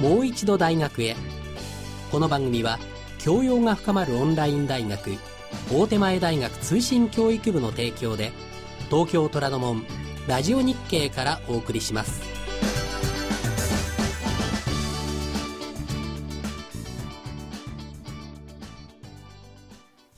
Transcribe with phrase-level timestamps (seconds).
[0.00, 1.14] もう一度大学へ。
[2.10, 2.78] この番組は
[3.18, 5.12] 教養が深まるオンライン大学
[5.72, 8.32] 大手前大学通信教育部の提供で
[8.90, 9.84] 東京虎ノ門
[10.28, 12.22] ラジオ日経からお送りします。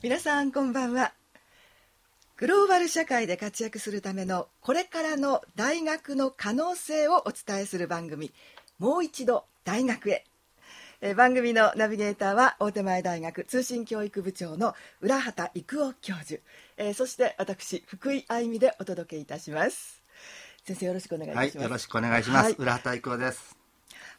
[0.01, 1.13] 皆さんこんばんは。
[2.35, 8.31] グローバル社会で活躍するためのこれからの大学の可能性をお伝えする番組
[8.77, 10.23] もう一度大学へ。
[11.01, 16.41] え番組のナビゲーターは大手前大学通信教育部長の浦畑育夫教授、
[16.77, 20.01] えー、そして私福井愛美でお届けいたします。
[20.63, 23.57] 先生よろしくお願いします、はい、よろしくお願いします、はい、浦畑育夫です。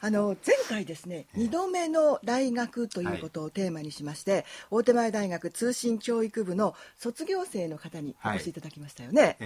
[0.00, 9.38] あの前回ですね2度目の大学ということをテーマにしまして、はい、大手前大学通信教育部の卒業生の方にお越しいただきましたよね、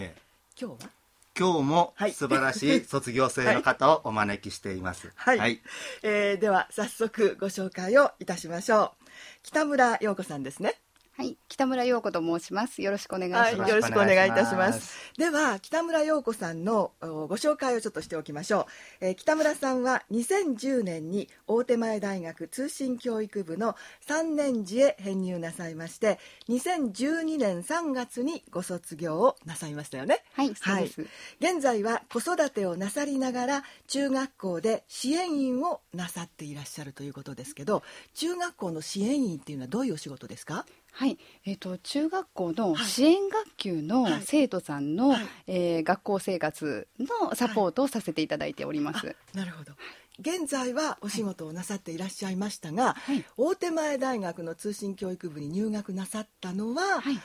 [0.61, 1.02] 今日は？
[1.39, 5.13] 今日も素晴らしい 卒業生の方をお招きしています。
[5.17, 5.39] はい。
[5.39, 5.63] はい、
[6.03, 9.11] えー、では早速ご紹介をいたしましょう。
[9.43, 10.81] 北村陽子さんですね。
[11.15, 12.81] はい、北村陽子と申します。
[12.81, 13.61] よろしくお願いします。
[13.61, 15.13] はい、よろしくお願いいたします。
[15.19, 18.67] では北村陽子さんのご紹介をちょっとしておきましょ
[19.01, 19.05] う。
[19.05, 23.77] えー、北村さんは2010年に大手前大学通信教育部の
[24.09, 30.25] 3年次へ編入なさいまして、2012年3月にご卒業をなさいましたよね。
[30.33, 31.07] はい、そうです。
[31.41, 37.83] 現在は子育てをなさりながら中学校で支援員をなさっていらっしゃるということですけど、
[38.15, 40.65] 中学校の支援員っていうのはどういうお仕事ですか？
[40.93, 49.07] はい、えっ、ー、と中学校の支援学級の生徒さんの、はい、えー、学校生活のサポートをさせていただいております。
[49.07, 49.73] はい、なるほど。
[50.21, 57.19] 現在はお仕事をなさっていらっしゃいましたが、はい、大手前大学の通信教育部に入学なさったのは、はい、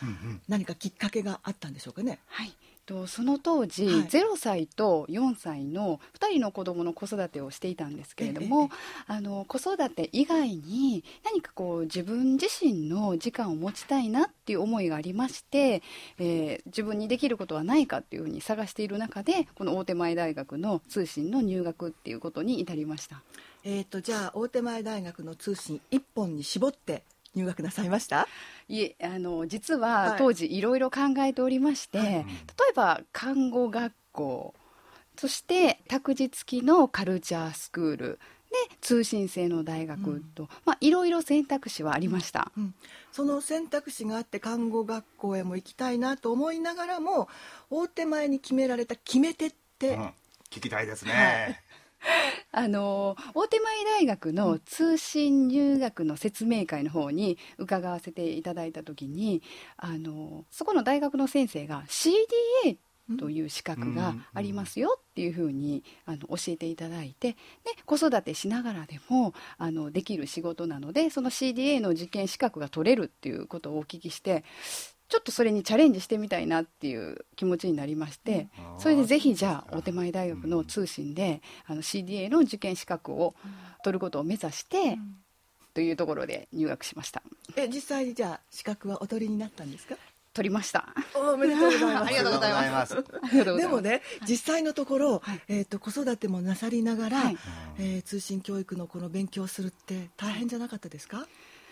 [0.47, 2.19] 何かきっかけがあったんでしょうかね？
[2.27, 2.55] はい
[2.87, 8.71] とその当時、はい、0歳と4歳の2人の子どもの子育てをしていたんですけれども、
[9.05, 15.83] あの子育て以外に何かこう自分自身の時間を持ちたいなっていう思いがありまして、
[16.17, 23.21] えー、自分にできることはないかっていうふうに探している中でこの大手前大学の通信の入学っていうことに至りました。
[23.63, 27.03] えーと、じゃあ大手前大学の通信1本に絞って
[27.35, 28.27] 入学なさいました？
[28.67, 32.25] いえあの実は当時いろいろ考えておりまして、はい、例え
[32.73, 34.53] ば看護学校
[35.17, 42.73] そして託児付きのカルチャースクールで通信制の大学と、うん、まあ、いろいろ選択肢はありました、うん、
[43.11, 47.27] その選択肢があって看護学校へも行きたいなと思いながらも
[47.69, 50.05] 大手前に決められた決め手って、うん、
[50.49, 51.61] 聞きたいですね、
[52.51, 59.41] あの大手前大学の通信入学の説明会の方に伺わせていただいた時に
[59.77, 62.77] あのそこの大学の先生が CDA
[63.17, 67.37] という資格がありますよっていうふうにあの教えていただいてで
[67.85, 74.43] 子育てしながらでもあのできる仕事なのでその CDA の受験資格が取れるっていうことをお聞きして
[75.09, 83.33] ちょっとそれにチャレンジしてみたいなっていう気持ちになりまして、それでぜひじゃあ大手前大学の通信で、あの CDA の受験資格を
[83.83, 84.97] 取ることを目指して、
[85.73, 87.21] というところで入学しました。
[87.55, 89.95] え実際にじゃあ資格はお取りになったんですか？
[90.33, 90.89] 取りました。
[91.15, 92.07] おめで とうございます。
[92.07, 92.95] ありがとうございます。
[93.57, 97.37] でもね実際のところ、はい、えっ、ー、と子育てもなさりながら、はい、
[97.79, 101.27] えー、通信教育のこの勉強するって大変じゃなかったですか、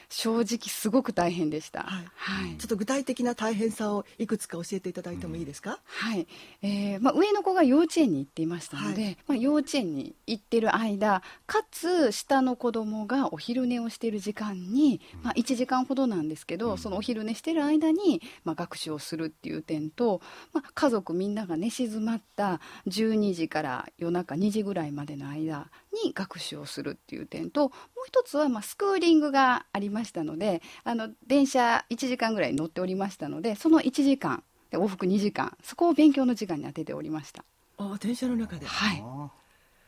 [0.10, 6.28] 正直すごく大変でした、はい、はい、ちょっと具体的な大変さをいくつか教えていただいてもいいですか、うん、はい、
[6.62, 20.22] えーまあ、上の子が幼稚園に行っていましたので、はい、まあ、幼稚園に行ってる間かつ下の子供がお昼寝をしている時間に、まあ、1時間ほどなんですけど、うん、そのお昼寝してる間に、まあ、学習をするっていう点と、
[20.54, 25.70] まあ、家族みんなが寝静まった12時から夜中2時ぐらいまでの間
[26.04, 27.72] に学習をするっていう点ともう
[28.08, 37.44] 一つはまあスクーリングがありましたのであの電車1時間ぐらい乗っておりましたのでその1時間往復2時間そこを勉強の時間に当てておりました
[37.78, 39.04] あ電車の中ではい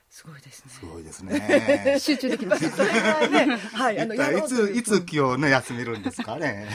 [0.09, 0.71] すごいですね。
[0.71, 1.97] すごいですね。
[1.99, 2.69] 集中できます。
[2.71, 6.67] それはね、はい、あのいついつ気をね休めるんですかね。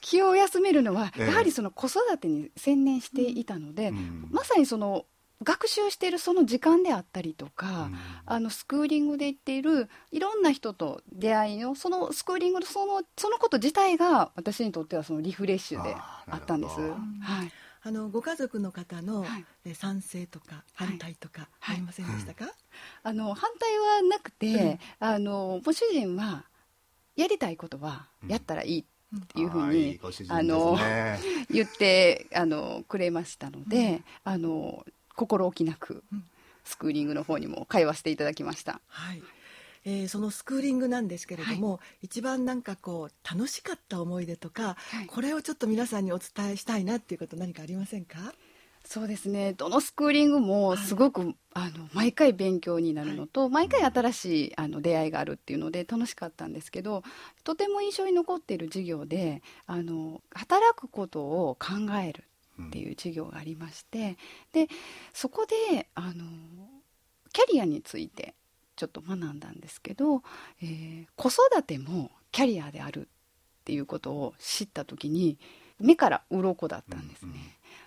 [0.00, 5.06] 気を休めるのはやはりその子育てに専念していたので、うん、まさにその
[5.44, 16.80] 学習しているその時間であったりとか、うん、あのスクーリングで行っているいろんな人と出会いのそのスクーリングのそのそのこと自体が私にとってはそのリフレッシュであったんです。
[16.80, 17.52] はい。
[17.86, 19.26] あのご家族の方の、は
[19.66, 22.54] い、賛成とか反対とかありませんでしたか、はい、
[23.02, 26.44] あの反対はなくて、うん、あのご主人は
[27.14, 30.78] やりたいことはやったらいいっていうふうに、うん、あの
[31.50, 36.02] 言ってあのくれましたので、うん、あの心置きなく
[36.64, 38.80] スクーリングの方にも通わせていただきました。
[38.88, 39.22] はい。
[39.86, 45.06] えーそのスクーリングなんですけれども、一番なんかこう楽しかった思い出とか、はい。
[45.06, 48.32] これをちょっと皆さんにお伝えしたいなっていうこと何かありませんか？
[48.86, 49.54] そうですね。
[49.54, 57.02] どのスクーリングもすごく、あの毎回勉強になるのと、毎回新しいあの出会いがあるっていうので楽しかったんですけど
[57.44, 62.24] とても印象に残っている授業であの働くことを考える
[62.62, 64.16] っていう授業がありまして
[64.52, 64.68] で
[65.12, 66.24] そこであの
[67.32, 68.34] キャリアについて
[68.76, 70.22] ちょっと学んだんですけど、
[70.62, 73.04] えー子育てもキャリアであるっ
[73.64, 75.38] ていうことを知った時に
[75.78, 77.32] 目から鱗だったんですね。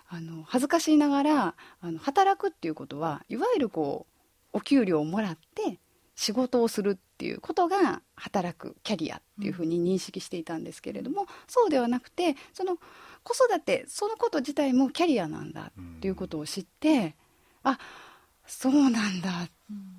[0.08, 4.06] あの恥ずかしいながらあの働くっていうことはいわゆるこ
[4.52, 5.78] うお給料をもらって
[6.14, 12.78] 仕事をするっていうことが働くキャリアっていうふうに認識していたんですけれども、そうではなくてその
[13.28, 17.14] 子育てそのこと自体もキャリアなんだっていうことを知って、
[17.62, 17.78] あ
[18.46, 19.50] そうなんだっ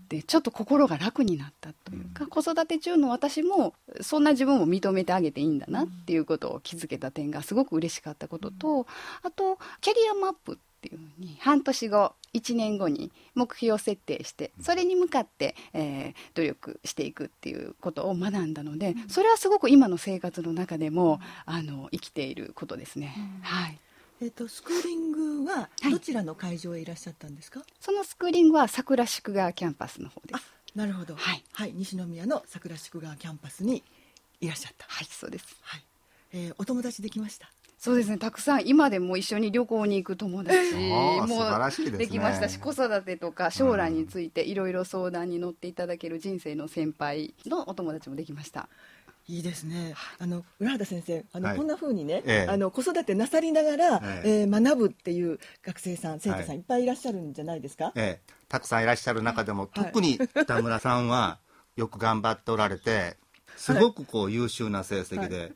[0.07, 8.87] てちょっと心が楽になったというか、子育て中の私もそんな自分を認めてあげていいんだなっていうことを気づけた点がすごく嬉しかったことと、
[9.21, 23.15] あとキャリアマップっていうふうに半年後1年後に目標設定してそれに向かって、えー努力していくっていうことを学んだのでそれはすごく今の生活の中でもあの生きていることですね。
[23.41, 23.79] はい。
[24.21, 25.91] えっ、とスクーリングははい。
[25.91, 30.45] どちらの会場へいらっしゃったんですか、そのスクーリングは桜宿川キャンパスの方であす。
[30.75, 31.15] なるほど。
[31.15, 31.43] はい
[31.73, 33.83] 西宮の桜宿川キャンパスに
[34.41, 34.85] いらっしゃった。
[34.87, 35.45] はい、そうです。
[35.61, 35.83] はい、
[36.33, 37.49] えーお友達できました？
[37.79, 41.25] そうですね、たくさん今でも一緒に旅行に行く友達も
[41.97, 48.67] できましたし子育てとか将来についていろいろ相談に乗っていただける人生の先輩のお友達もできました。
[49.29, 49.93] いいですね。
[50.17, 51.57] あの浦畑先生、あの、はい。
[51.57, 52.51] こんな風にね、ええ。
[52.51, 54.43] あの子育てなさりながら、ええ。
[54.45, 56.57] ー学ぶっていう学生さん、生徒さん、はい。
[56.57, 57.93] い、っぱいいらっしゃるんじゃないですか？
[57.95, 59.85] ええ、たくさんいらっしゃる中でも、はい。
[59.85, 61.37] 特に北村さんは
[61.75, 63.17] よく頑張っておられて
[63.55, 65.53] すごくこう優秀な成績で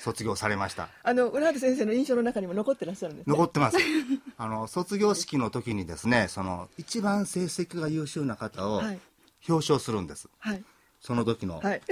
[0.00, 3.32] 卒業されました、あの浦畑先生の印象の中にも残ってらっしゃるんです、ね。
[3.32, 3.78] 残ってます。
[4.38, 9.00] あの卒業式の時にですねその一番成績が優秀な方をはい。
[9.48, 10.62] 表彰するんです、はい。
[11.00, 11.58] その時の。
[11.58, 11.82] はい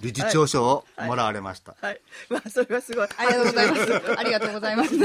[0.00, 2.00] 理事長賞をもらわれました、はい。
[2.28, 3.08] まあそれはすごい。
[3.16, 4.14] ありがとうございます。
[4.18, 4.96] ありがとうございます。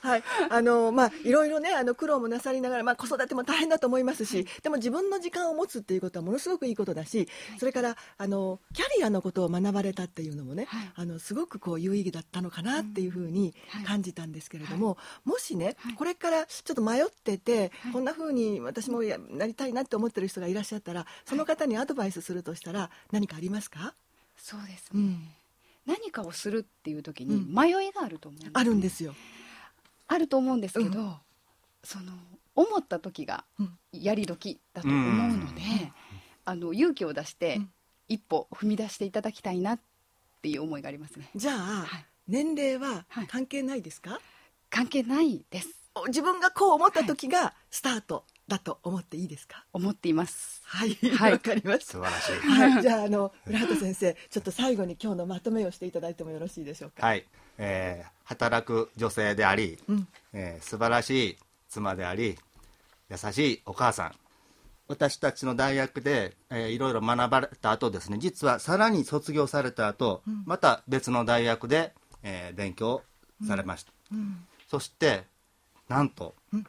[0.00, 7.28] はい、あのまあいろいろねあの苦労もなさりながらまあ子育ても大変だと思いますし、でも自分の時間を持つっていうことはものすごくいいことだし、
[7.58, 10.92] それからあのキャリアのことを学ばれたっていうのもね、はい。
[10.94, 13.84] あのすごくこう有意義だったのかなっていうふうにはい。
[13.84, 15.94] 感じたんですけれども、もしね、はい。
[15.94, 17.92] これからちょっと迷ってて、はい。
[17.92, 23.87] こんなふうに私もやなりたいなって思ってる人がいらっしゃったら、その方にアドバイスするとしたら何かありますか？
[24.38, 25.28] そうですね、うん、
[25.86, 27.54] 何かをするっていう時にうん。
[27.54, 28.52] 迷いがあると思うんですね。
[28.54, 29.14] あるんですよ。
[30.06, 31.16] あると思うんですけど、う
[31.84, 32.12] その
[32.54, 33.78] 思った時がうん。
[33.92, 35.60] やり時だと思うので、
[36.44, 37.70] あの勇気を出してうん。
[38.08, 39.80] 一歩踏み出していただきたいなっ
[40.40, 41.28] ていう思いがありますね。
[41.36, 42.06] じゃあ、はい。
[42.26, 43.26] 年齢ははい。
[43.26, 44.18] 関係ないですか？
[44.70, 45.68] 関係ないです。
[46.06, 49.64] 自分がこう思った時がスタートだと思っていいですか？
[49.72, 50.62] 思っています。
[50.64, 50.94] はい。
[50.94, 51.32] はい。
[51.32, 52.48] わかりました素晴らしい。
[52.48, 57.06] はい、 じゃああの浦畑先生ちょっと最後に今日のまとめをしていただいてもよろしいでしょうか？
[57.06, 57.24] はい、
[57.58, 60.08] えー働く女性であり、うん。
[60.32, 62.38] えー素晴らしい妻であり
[63.10, 64.14] 優しいお母さん。
[64.86, 71.92] 私たちの大学で、えーいろいろ学ばれた後ですね実はさらに卒業された後、また別の大学で、
[72.22, 73.02] えー勉強
[73.46, 74.46] されました、うん。
[74.66, 75.24] そして
[75.88, 76.66] なんと、うん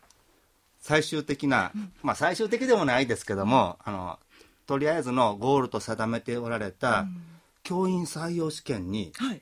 [0.79, 1.71] 最終的な、
[2.01, 4.19] まあ最終的でもないですけどもあの
[4.65, 7.05] とりあえずのゴールと定めておられた、
[7.63, 9.41] 教員採用試験にはい。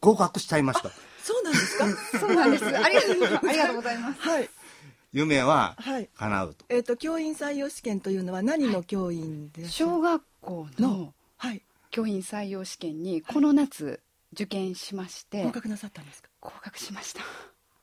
[0.00, 0.90] 合格しちゃいました。
[1.22, 1.86] そうなんですか？
[2.20, 2.64] そうなんです。
[2.66, 4.20] ありがとうありがとうございます。
[4.20, 4.50] はい。
[5.12, 6.08] 夢ははい。
[6.14, 9.90] 叶うと、えっ、と教員採用試験というのは何の教員でしょう？
[9.96, 11.14] 小学校の。
[11.36, 11.62] はい。
[11.90, 14.00] 教員採用試験にこの夏
[14.32, 15.42] 受験しまして。
[15.44, 16.28] 合格なさったんですか？
[16.40, 17.20] 合格しました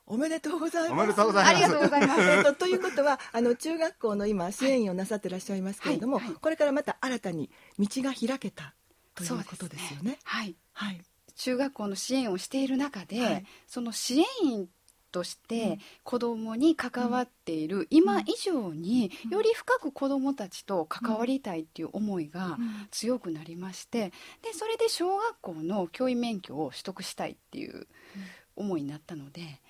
[0.07, 0.91] おめでとうございます。
[0.93, 1.49] おめでとうございます。
[1.49, 2.21] ありがとうございます。
[2.21, 6.27] えっとということはあの中学校の今支援員をなさってらっしゃいますけれども、はい。
[6.27, 8.75] はいこれからまた新たに道が開けた
[9.15, 10.19] ということですよね。
[10.23, 10.55] はい。
[10.73, 11.01] はい。
[11.35, 13.45] 中学校の支援をしている中で、はい。
[13.67, 14.69] その支援員
[15.15, 22.57] として子どもに関わっている今以上により深く子どもたちと関わりたいっていう思いが
[22.91, 27.87] 強くなりましてでそれで小学校の教員免許を取得したいっていう
[28.57, 29.61] 思いになったので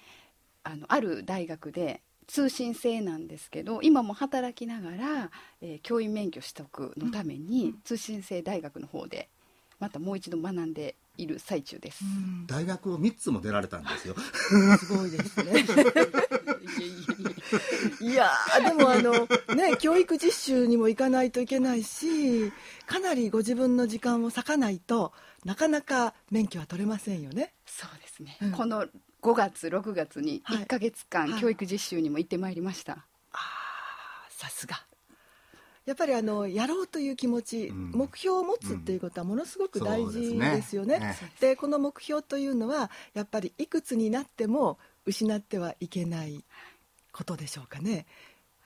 [0.66, 5.32] あのある大学で通信制なんですけど今も働きながら、
[5.62, 9.30] えー教員免許取得のために通信制大学の方で
[9.80, 12.04] またもう一度学んでいる最中です。
[12.48, 14.16] 大学を3つも出られたんですよ。
[14.18, 15.66] すごいですね。
[18.02, 22.52] いやーでもあのねで教育実習にも行かないといけないし
[22.86, 27.54] かなりご自分の時間を割かないとなかなか免許は取れませんよね。
[27.66, 28.52] そうですね、うん。
[28.52, 28.88] この
[29.25, 30.58] 5月6月にはい。
[30.60, 31.41] 1か月間、はい。
[31.41, 32.98] 教育実習にも行ってまいりました、あ
[33.34, 34.86] あさすが。
[35.86, 37.91] やっぱりあのやろうという気持ち、うん。
[37.91, 41.17] 目標を持つっていうことはものすごく大事ですよね。
[41.41, 46.44] えでこの目標というのはやっぱりいくつになっても失ってはいけない
[47.12, 48.05] ことでしょうかね。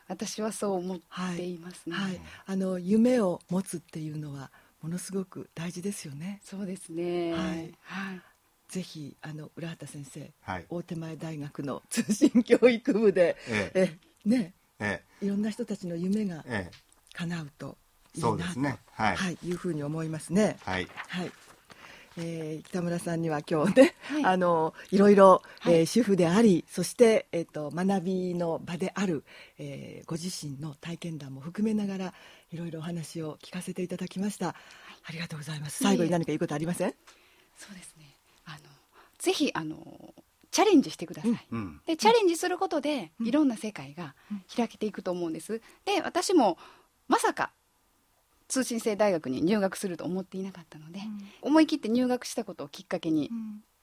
[0.09, 0.99] 私はそう思っ
[1.37, 4.51] ていますね、はい、あの夢を持つっていうのは
[4.81, 6.41] ものすごく大事ですよね。
[6.43, 7.31] そうですね。
[7.31, 7.75] はい。
[7.83, 8.21] はい
[8.69, 10.65] ぜひあの浦畑先生、はい。
[10.69, 13.97] 大手前大学の通信教育部で、ええ。
[14.25, 16.77] えねえいろんな人たちの夢がええ。
[17.13, 17.77] 叶うと
[18.15, 18.77] いいなとね。
[18.91, 19.15] はい。
[19.17, 20.57] はい、いうふうに思いますね。
[20.67, 20.87] えはい。
[21.07, 21.31] はい。
[22.17, 24.25] えー北村さんには今日ね、はい。
[24.25, 25.73] あのいろいろ、はい。
[25.73, 29.23] えー主婦でありそして、えー、と学びの場である、
[29.57, 32.13] えーご自身の体験談も含めながら
[32.51, 35.83] いろいろお話を聞かせていただきました、ありがとうございます。
[35.83, 35.95] いえいえ。
[35.95, 36.93] 最後に何か言うことありません？
[37.57, 38.05] そうですね
[39.19, 40.13] ぜひあの
[40.51, 41.81] チャレンジしてください、うん。
[41.85, 43.27] でチャレンジすることで、うん。
[43.27, 44.15] いろんな世界が
[44.55, 45.61] 開けていくと思うんです。
[45.85, 46.57] で私も
[47.07, 47.51] まさか
[48.47, 51.01] 通信制大学に入学すると思っていなかったので、
[51.41, 53.29] 思い切って入学したことをきっかけに、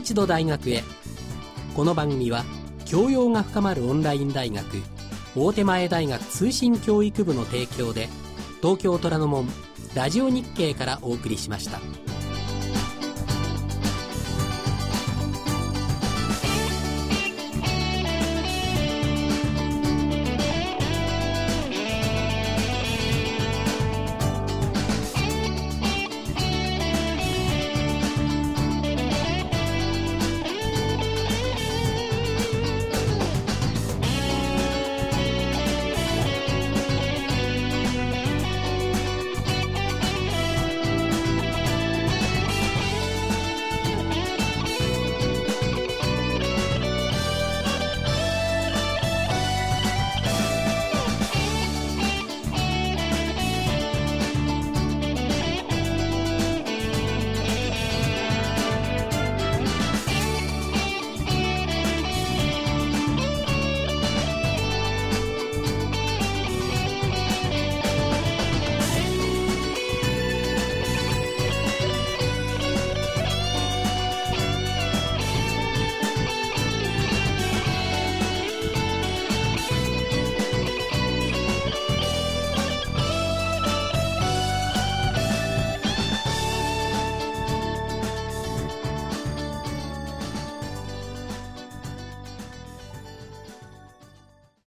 [0.04, 0.82] 一度大学へ
[1.74, 2.44] この番組は
[2.84, 4.62] 教養が深まるオンライン大学
[5.34, 8.10] 大手前大学通信教育部の提供で
[8.60, 9.48] 東京虎ノ門
[9.94, 11.80] ラジオ日経からお送りしました。